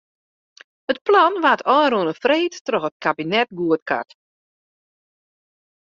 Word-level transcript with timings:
It 0.91 0.97
plan 1.07 1.33
waard 1.43 1.61
ôfrûne 1.79 2.13
freed 2.23 2.53
troch 2.65 2.87
it 2.89 2.95
kabinet 3.05 3.49
goedkard. 3.57 4.09